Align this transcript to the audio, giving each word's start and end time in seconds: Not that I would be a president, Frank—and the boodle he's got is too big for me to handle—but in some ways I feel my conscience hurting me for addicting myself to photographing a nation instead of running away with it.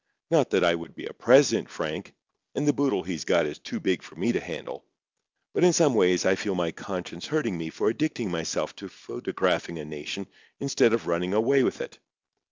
Not 0.31 0.49
that 0.49 0.63
I 0.63 0.73
would 0.73 0.95
be 0.95 1.05
a 1.05 1.13
president, 1.13 1.69
Frank—and 1.69 2.67
the 2.67 2.73
boodle 2.73 3.03
he's 3.03 3.23
got 3.23 3.45
is 3.45 3.59
too 3.59 3.79
big 3.79 4.01
for 4.01 4.15
me 4.15 4.31
to 4.31 4.39
handle—but 4.39 5.63
in 5.63 5.73
some 5.73 5.93
ways 5.93 6.25
I 6.25 6.33
feel 6.33 6.55
my 6.55 6.71
conscience 6.71 7.27
hurting 7.27 7.55
me 7.55 7.69
for 7.69 7.93
addicting 7.93 8.31
myself 8.31 8.75
to 8.77 8.89
photographing 8.89 9.77
a 9.77 9.85
nation 9.85 10.25
instead 10.59 10.93
of 10.93 11.05
running 11.05 11.35
away 11.35 11.61
with 11.61 11.81
it. 11.81 11.99